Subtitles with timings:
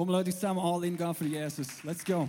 [0.00, 1.84] Kom Leute, zusammen all in gehen für Jesus.
[1.84, 2.26] Let's go.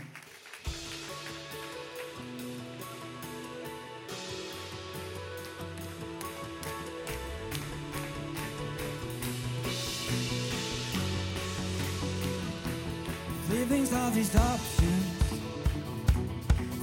[13.49, 14.91] Living's all these options.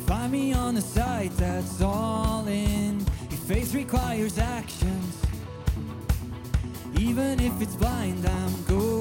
[0.07, 3.05] Find me on the side that's all in.
[3.29, 5.21] Your faith requires actions.
[6.99, 8.98] Even if it's blind, I'm good.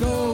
[0.00, 0.33] go.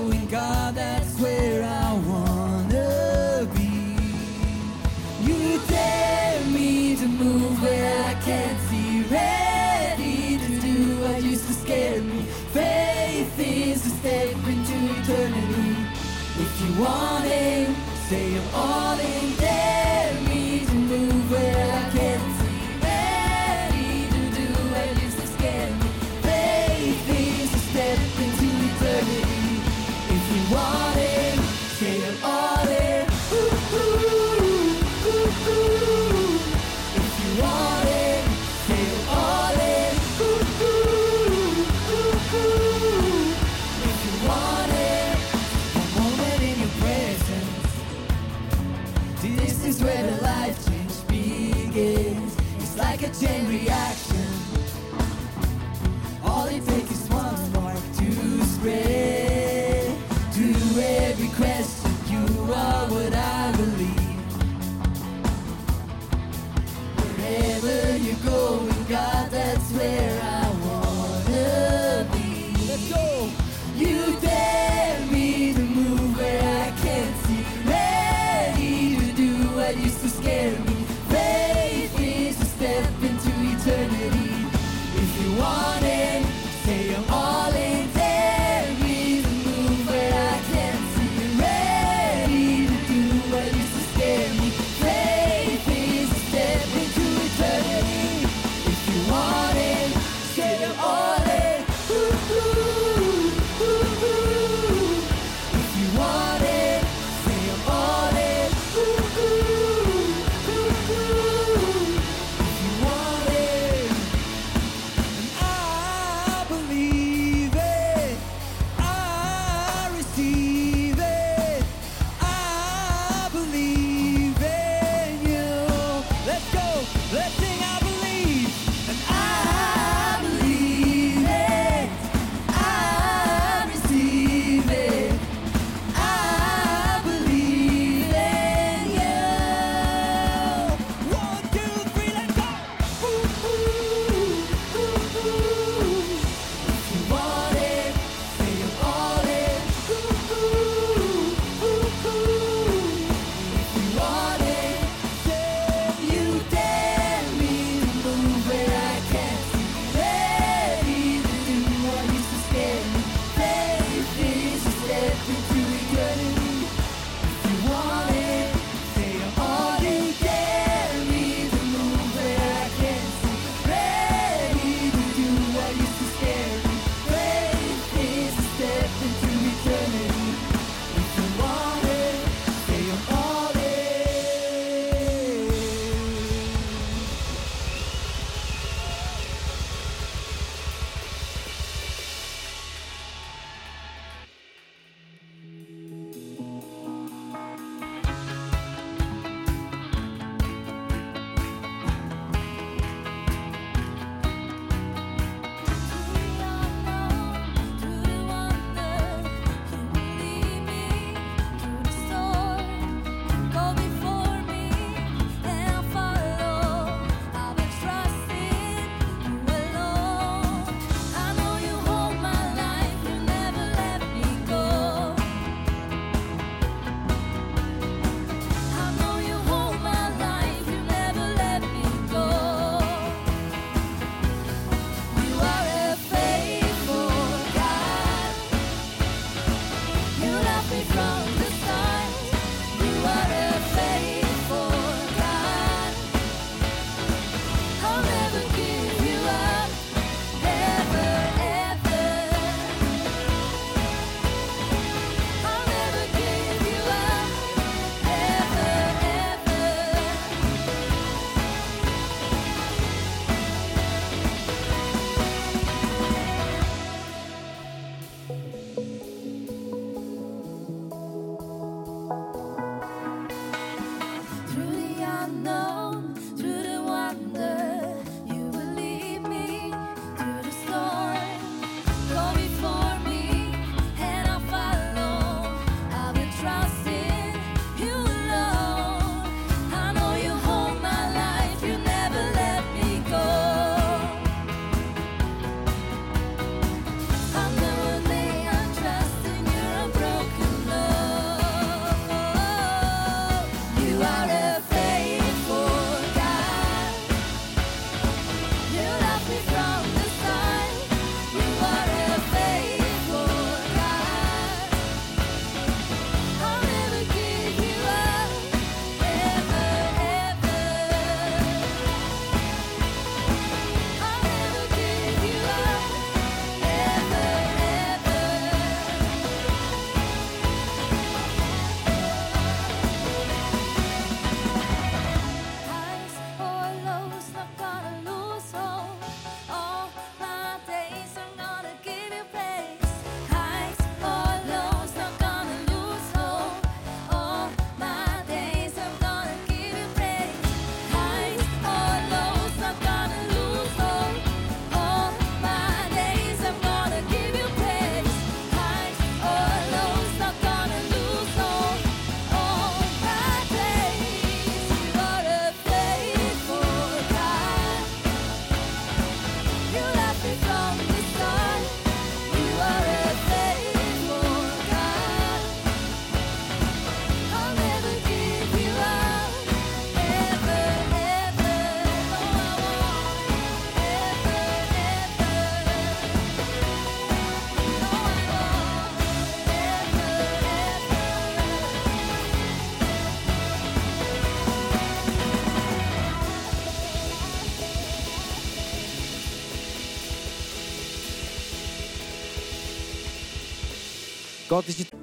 [404.50, 405.00] gosto de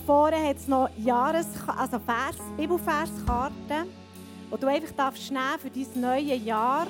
[0.00, 3.88] Vorne hat es noch Jahres also Vers, Bibelverskarten,
[4.52, 6.86] die du einfach darfst für dein neue Jahr.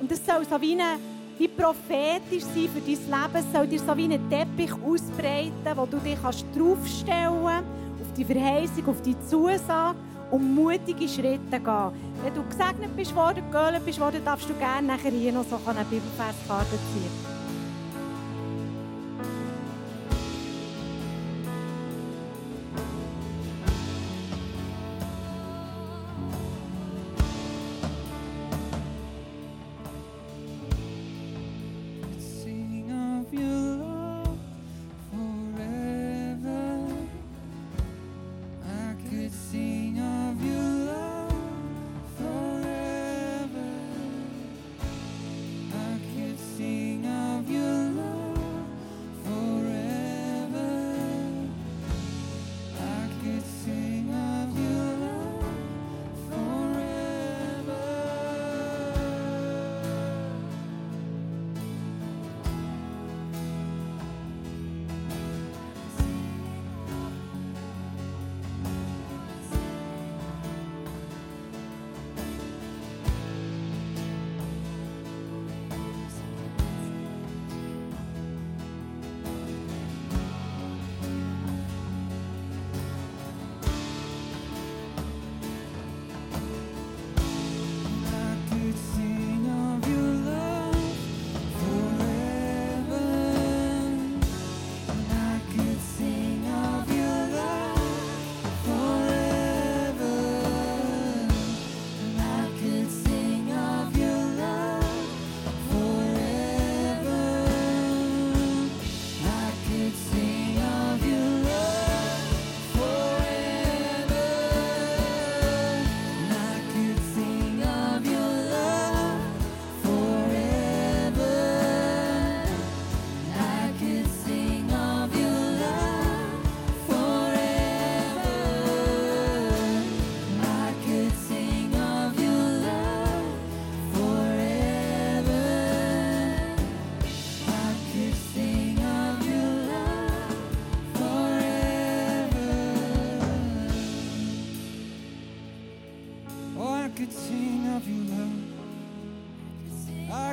[0.00, 0.98] Und das soll so wie, eine,
[1.38, 3.34] wie prophetisch sein für dein Leben.
[3.34, 7.68] Es soll dir so wie einen Teppich ausbreiten, wo du dich kannst draufstellen kannst,
[8.00, 9.98] auf die Verheißung, auf die Zusage
[10.30, 11.92] und mutige Schritte gehen.
[12.22, 15.58] Wenn du gesegnet bist worden, geölt bist worden, darfst du gerne nachher hier noch so
[15.66, 17.37] eine Bibelverskarte ziehen.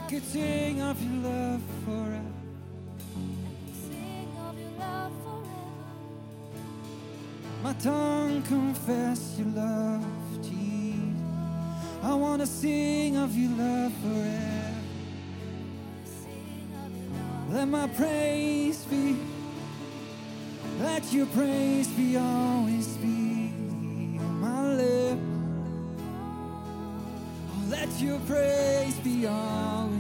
[0.07, 2.21] Could sing of your love forever.
[3.87, 5.85] Sing of your love forever.
[7.63, 10.05] My tongue confess your love,
[10.43, 11.21] Jesus.
[12.03, 14.75] I want to sing of your love forever.
[16.05, 17.53] Sing of your love.
[17.53, 19.17] Let my praise be,
[20.81, 23.51] let your praise be always be
[24.19, 25.21] on my lips.
[27.49, 29.94] Oh, let your praise be always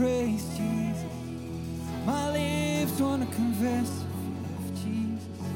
[0.00, 1.04] praise, Jesus.
[2.06, 3.90] My lips want to confess
[4.58, 5.46] of Jesus.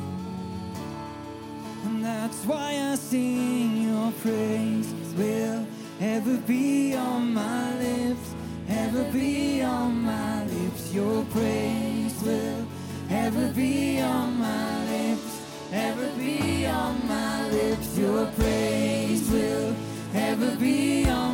[1.87, 5.67] And that's why I sing your praise will
[5.99, 8.35] ever be on my lips,
[8.69, 10.93] ever be on my lips.
[10.93, 12.67] Your praise will
[13.09, 15.41] ever be on my lips,
[15.73, 17.97] ever be on my lips.
[17.97, 19.75] Your praise will
[20.15, 21.34] ever be on my lips, ever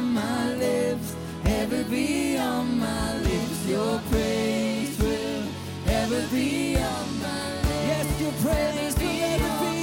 [1.90, 3.66] be on my lips.
[3.66, 5.42] Your praise will
[5.88, 7.86] ever be on my lips.
[7.90, 9.76] Yes, your praise will ever be.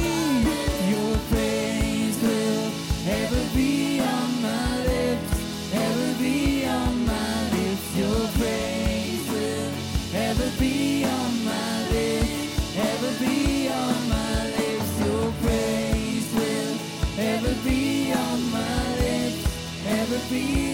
[0.94, 2.72] Your praise will
[3.12, 5.32] ever be on my lips,
[5.74, 7.96] ever be on my lips.
[7.98, 9.72] Your praise will
[10.16, 15.00] ever be on my lips, ever be on my lips.
[15.06, 16.74] Your praise will
[17.20, 19.44] ever be on my lips,
[19.88, 20.67] ever be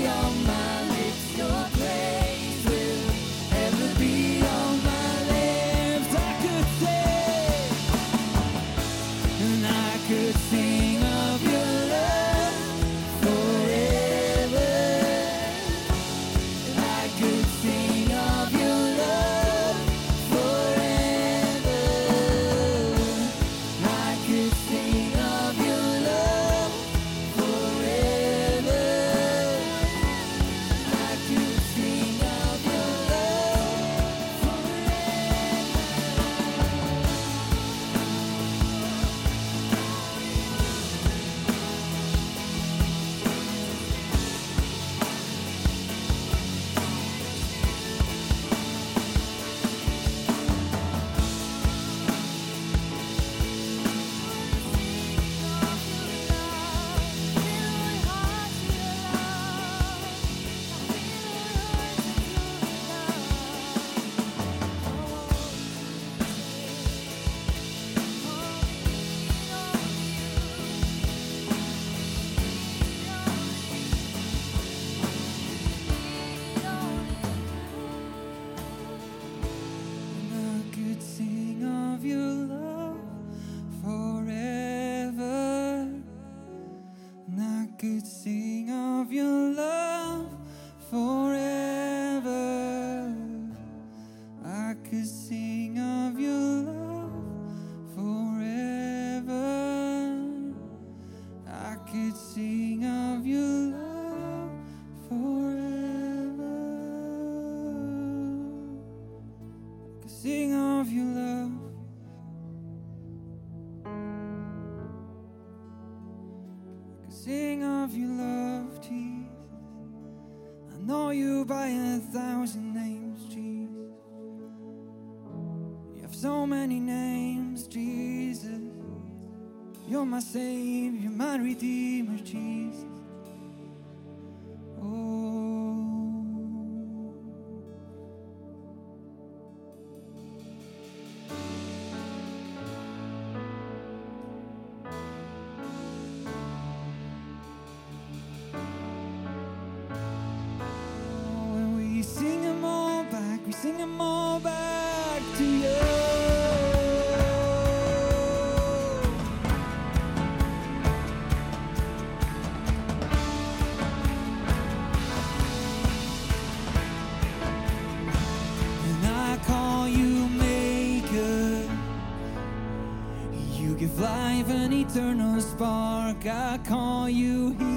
[176.25, 177.72] I call you Healer.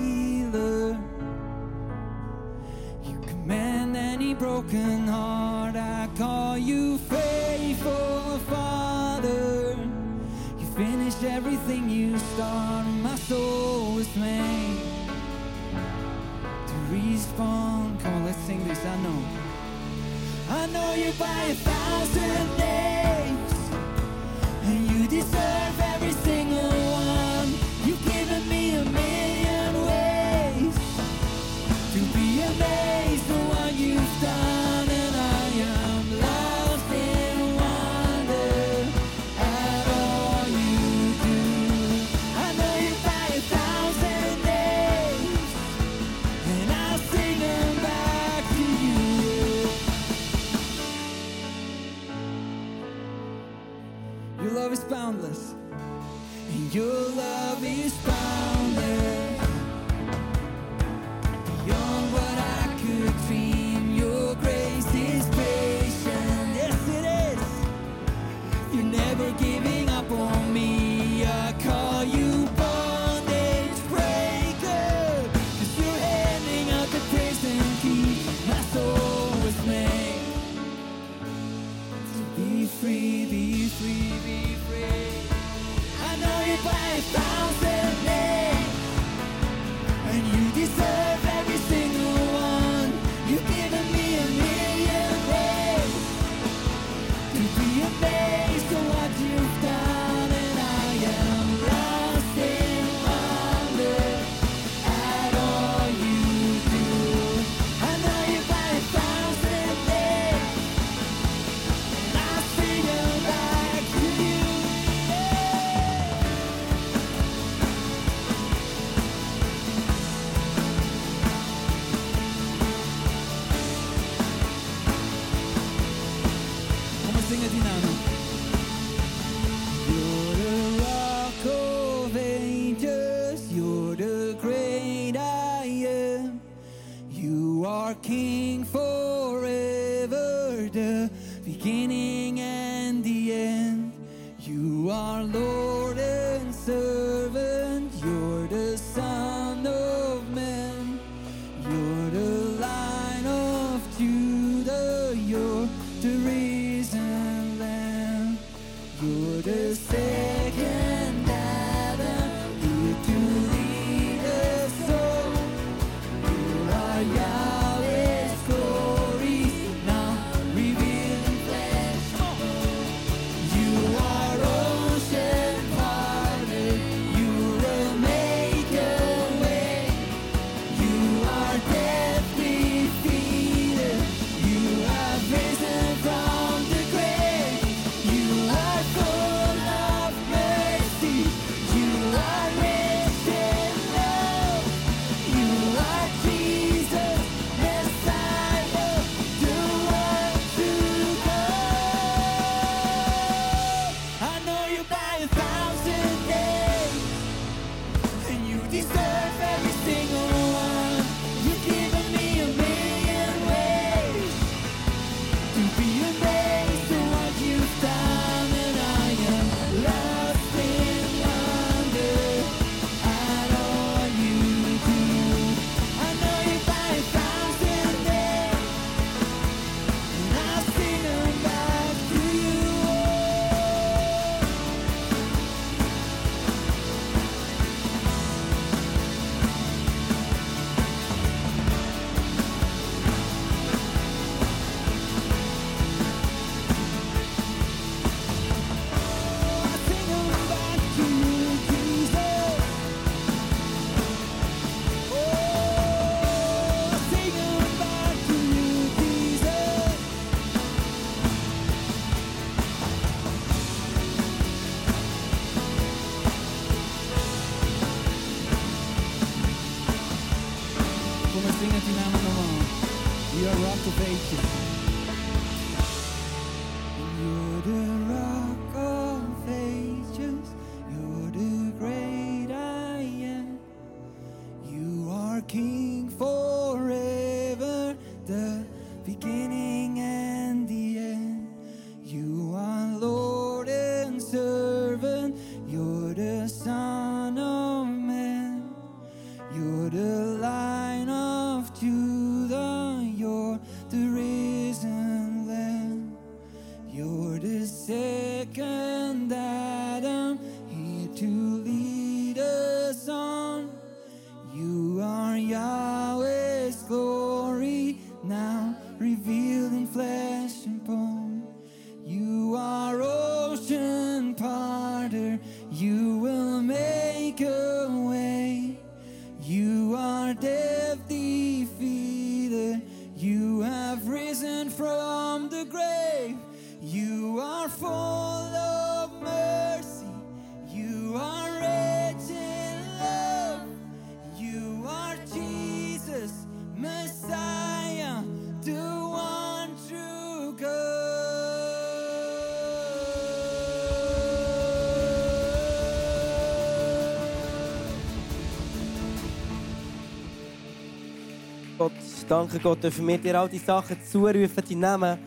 [362.29, 365.19] Danke Gott, dürfen wir dir all die Sachen zurufen, die Namen,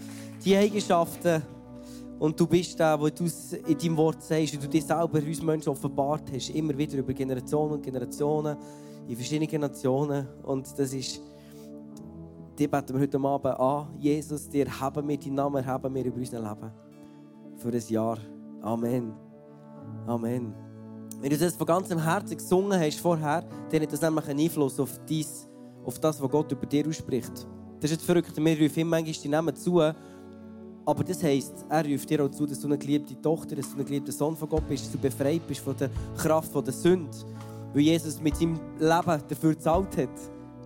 [0.44, 1.42] die Eigenschaften.
[2.20, 3.26] Und du bist der, wo du
[3.66, 7.14] in deinem Wort sagst und du dir selber uns Menschen offenbart hast, immer wieder über
[7.14, 8.58] Generationen und Generationen,
[9.08, 10.28] in verschiedenen Nationen.
[10.44, 11.22] Und das ist,
[12.58, 13.88] die beten wir heute Abend an.
[13.98, 16.72] Jesus, dir haben wir deinen Namen, haben wir über unser Leben.
[17.56, 18.18] Für ein Jahr.
[18.62, 19.14] Amen.
[20.06, 20.54] Amen.
[21.22, 24.80] Wenn du das von ganzem Herzen gesungen hast vorher, dann hat das nämlich einen Einfluss
[24.80, 25.49] auf, dies,
[25.90, 27.34] auf das, was Gott über dir ausspricht.
[27.80, 28.34] Das ist jetzt verrückt.
[28.38, 32.46] Wir rufen ihm manchmal die Namen zu, aber das heisst, er ruft dir auch zu,
[32.46, 34.98] dass du eine geliebte Tochter, dass du ein geliebter Sohn von Gott bist, dass du
[35.00, 37.10] befreit bist von der Kraft von der Sünde,
[37.74, 40.10] weil Jesus mit seinem Leben dafür gezahlt hat.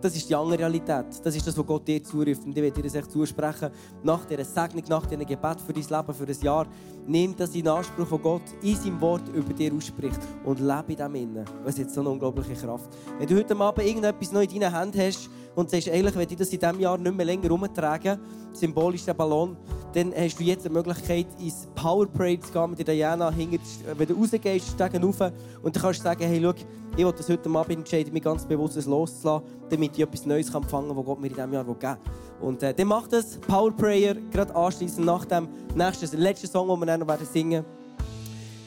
[0.03, 1.05] Das ist die andere Realität.
[1.23, 2.43] Das ist das, was Gott dir zuruft.
[2.43, 3.69] Und ich werde dir das echt zusprechen.
[4.03, 6.67] Nach dieser Segnung, nach diesem Gebet für dein Leben, für ein Jahr,
[7.07, 10.97] nimm das in Anspruch, von Gott in seinem Wort über dir ausspricht und lebe in
[10.97, 11.45] dem innen.
[11.65, 12.89] Es hat so eine unglaubliche Kraft.
[13.17, 16.37] Wenn du heute Abend irgendetwas noch in deinen Händen hast und sagst, eigentlich will ich
[16.37, 18.19] das in diesem Jahr nicht mehr länger rumtragen,
[18.51, 19.55] symbolisch der Ballon,
[19.93, 23.31] dann hast du jetzt die Möglichkeit, ins Power Parade zu gehen mit der Diana.
[23.31, 23.59] Hinter,
[23.95, 25.21] wenn du rausgehst, steigen rauf
[25.61, 26.53] und dann kannst du sagen, hey, schau,
[26.95, 30.87] ich will das heute Abend entscheiden, mich ganz bewusst loszulassen, damit ich etwas Neues empfangen
[30.89, 31.97] kann, was Gott mir in diesem Jahr geben will.
[32.41, 36.79] Und äh, dann macht das Power Prayer gerade anschließend nach dem nächsten, letzten Song, den
[36.79, 37.63] wir dann noch werden singen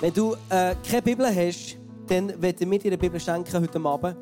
[0.00, 1.76] Wenn du äh, keine Bibel hast,
[2.08, 4.16] dann werden wir dir eine Bibel schenken heute Abend.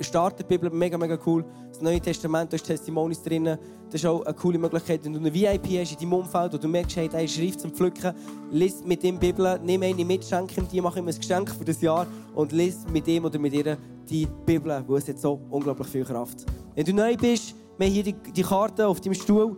[0.00, 1.44] Start die Bibel, mega, mega cool.
[1.74, 3.46] Das Neue Testament, da ist Testimonies drin.
[3.46, 3.58] Das
[3.94, 6.68] ist auch eine coole Möglichkeit, wenn du eine VIP hast in deinem Umfeld und du
[6.68, 8.14] merkst, hey, da ist Schrift zum Pflücken,
[8.52, 11.50] lies mit ihm die Bibel, nimm eine mit, schenk ihm die, mach ihm ein Geschenk
[11.50, 12.06] für das Jahr
[12.36, 13.76] und lies mit ihm oder mit ihr
[14.08, 16.46] die Bibel, wo es hat so unglaublich viel Kraft.
[16.76, 19.56] Wenn du neu bist, wir haben hier die, die Karte auf deinem Stuhl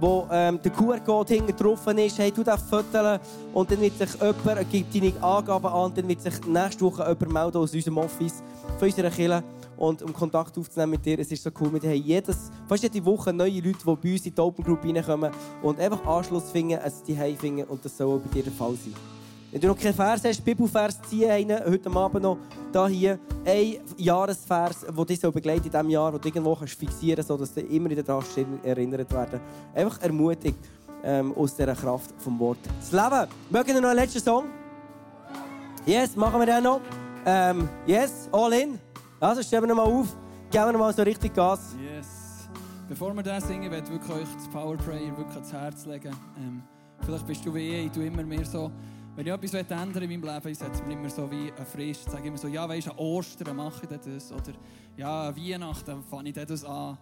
[0.00, 3.18] wo ähm, der QR-Code hinten drauf ist, hey, du darfst fotografieren
[3.52, 7.32] und dann wird sich jemand, gibt deine Angaben an dann wird sich nächste Woche jemand
[7.32, 8.42] melden aus unserem Office,
[8.78, 9.42] von unserer Kirche
[9.78, 11.18] und um Kontakt aufzunehmen mit dir.
[11.18, 14.26] Es ist so cool, wir haben jedes, fast jede Woche neue Leute, die bei uns
[14.26, 15.30] in die Open Group reinkommen
[15.62, 18.74] und einfach Anschluss finden, es die finden und das soll auch bei dir der Fall
[18.74, 18.94] sein.
[19.50, 22.36] Wenn du noch keinen Vers hast, Bibelvers ziehen einen, heute Abend noch
[22.70, 26.74] da hier ein Jahresvers, der dich so begleitet in diesem Jahr, den du irgendwo kannst
[26.74, 28.24] fixieren kannst, sodass du immer wieder daran
[28.62, 29.40] erinnert werden.
[29.74, 30.58] Einfach ermutigt
[31.02, 32.58] ähm, aus dieser Kraft vom Wort.
[32.78, 33.26] Das Leben.
[33.48, 34.44] Mögen wir noch einen letzten Song?
[35.86, 36.82] Yes, machen wir den noch.
[37.24, 38.78] Ähm, yes, all in.
[39.20, 40.16] Also stellen wir mal auf,
[40.48, 41.74] geben wir mal so richtig Gas.
[41.80, 42.48] Yes.
[42.88, 46.14] Bevor wir das singen, werde ich euch das Power Prayer wirklich ans Herz legen.
[46.38, 46.62] Ähm,
[47.00, 48.70] vielleicht bist du wie ich, ich tue immer mehr so,
[49.16, 52.06] wenn ich etwas ändern in meinem Leben, ich setze mir immer so wie eine Frist.
[52.06, 54.30] Ich sage immer so, ja, weisst an Ostern mache ich das.
[54.30, 54.52] Oder
[54.96, 56.96] ja, an Weihnachten fange ich das an.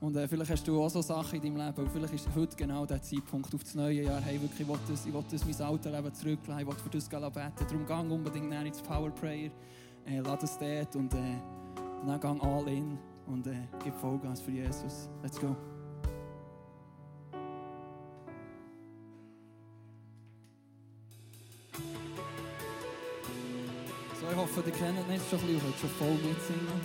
[0.00, 1.86] Und äh, vielleicht hast du auch so Sachen in deinem Leben.
[1.86, 4.20] Und vielleicht ist heute genau der Zeitpunkt auf das neue Jahr.
[4.20, 6.60] Hey, wirklich, ich will, das, ich will das mein altes Leben zurücklassen.
[6.60, 7.52] Ich will für das beten.
[7.66, 9.50] Darum gang unbedingt näher ins Power Prayer.
[10.04, 11.38] Äh, lass es dort und äh,
[12.06, 12.98] dann gang all in.
[13.26, 15.08] Und äh, gib Vollgas für Jesus.
[15.22, 15.56] Let's go.
[24.20, 26.80] So, ich hoffe, ihr kennt nicht schon ein bisschen, und könnt schon voll mitsingen.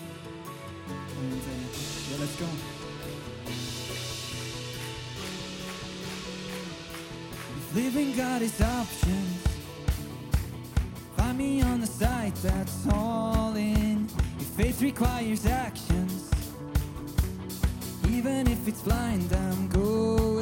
[1.20, 2.46] Und äh, ja, let's go.
[7.58, 9.44] If living God is options,
[11.18, 13.87] find me on the side that's all in.
[14.58, 16.32] Faith requires actions,
[18.10, 19.32] even if it's blind.
[19.32, 20.42] I'm going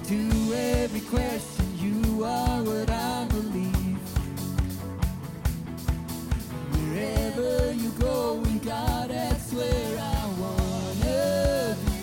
[0.00, 1.66] to every question.
[1.78, 3.98] You are what I believe.
[6.72, 12.00] Wherever you go, in God, that's where I wanna be.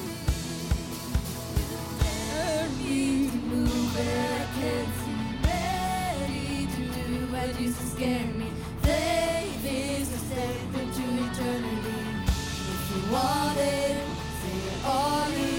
[2.30, 5.20] Learn me to move where I can't see.
[5.50, 8.52] Ready to do what used to scare me
[10.04, 12.04] is a step into eternity.
[12.74, 14.04] If you want it,
[14.42, 15.53] say it all in.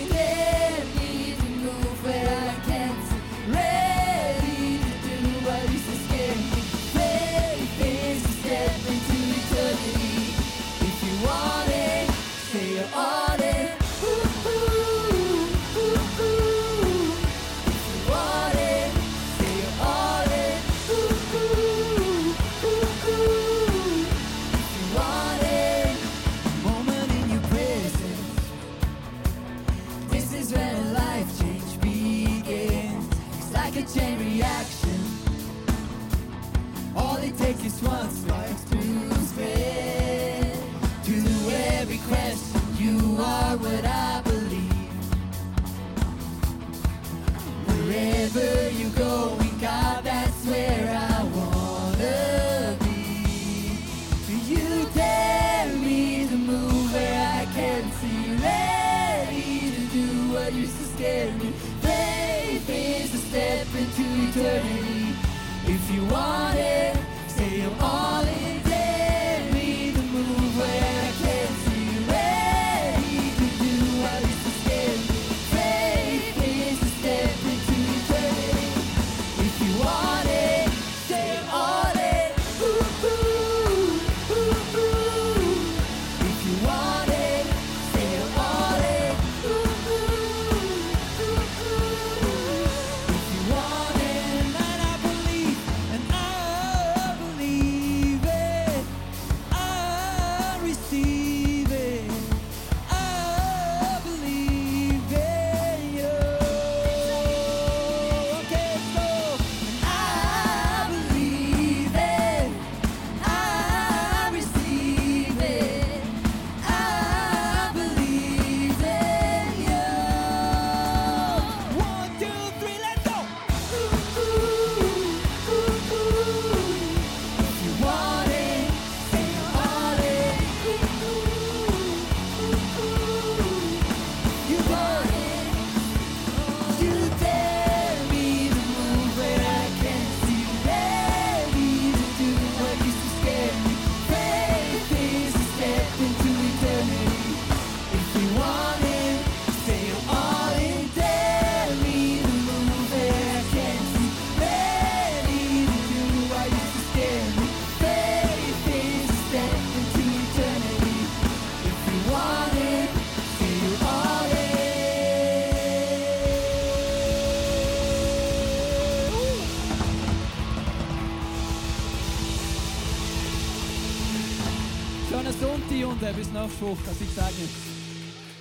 [176.05, 177.64] Minuten bis nach Fuch, also ich sage nicht.